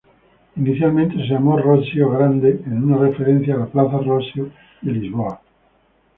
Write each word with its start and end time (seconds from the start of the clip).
Inicialmente 0.55 1.13
se 1.15 1.25
llamó 1.31 1.59
"Rossio 1.59 2.09
Grande", 2.09 2.59
en 2.65 2.85
una 2.85 2.97
referencia 2.97 3.53
a 3.53 3.59
la 3.59 3.65
plaza 3.67 3.99
Rossio 3.99 4.49
de 4.81 4.93
Lisboa. 4.93 5.39